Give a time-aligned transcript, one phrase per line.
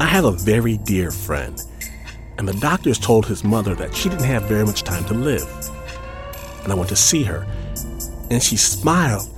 [0.00, 1.60] I have a very dear friend,
[2.38, 5.48] and the doctors told his mother that she didn't have very much time to live.
[6.62, 7.46] And I went to see her,
[8.30, 9.28] and she smiled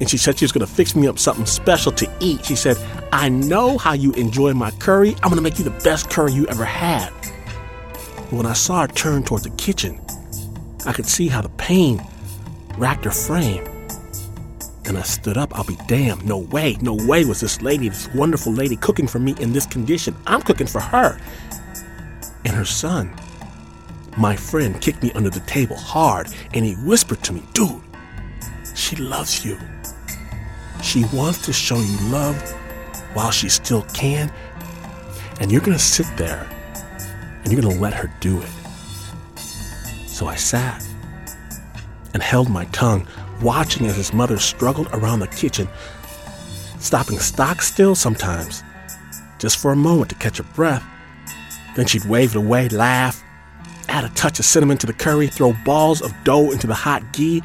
[0.00, 2.44] and she said she was going to fix me up something special to eat.
[2.44, 2.76] She said,
[3.12, 5.14] I know how you enjoy my curry.
[5.16, 7.10] I'm going to make you the best curry you ever had.
[8.14, 10.00] But when I saw her turn toward the kitchen,
[10.84, 12.04] I could see how the pain
[12.76, 13.64] racked her frame.
[14.86, 15.56] And I stood up.
[15.58, 16.24] I'll be damned.
[16.24, 19.66] No way, no way was this lady, this wonderful lady, cooking for me in this
[19.66, 20.16] condition.
[20.26, 21.18] I'm cooking for her.
[22.44, 23.12] And her son,
[24.16, 27.82] my friend, kicked me under the table hard and he whispered to me, Dude,
[28.74, 29.58] she loves you.
[30.82, 32.36] She wants to show you love
[33.14, 34.32] while she still can.
[35.40, 36.48] And you're going to sit there
[37.42, 38.48] and you're going to let her do it.
[40.06, 40.86] So I sat
[42.14, 43.06] and held my tongue,
[43.42, 45.68] watching as his mother struggled around the kitchen,
[46.78, 48.62] stopping stock still sometimes,
[49.38, 50.84] just for a moment to catch her breath.
[51.74, 53.22] Then she'd wave it away, laugh,
[53.88, 57.12] add a touch of cinnamon to the curry, throw balls of dough into the hot
[57.12, 57.42] ghee,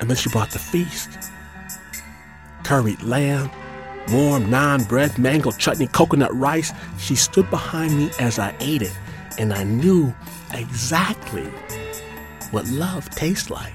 [0.00, 1.10] and then she brought the feast
[2.64, 3.50] curried lamb,
[4.10, 6.72] warm naan bread, mango chutney, coconut rice.
[6.98, 8.96] She stood behind me as I ate it,
[9.38, 10.12] and I knew
[10.52, 11.44] exactly
[12.50, 13.74] what love tastes like.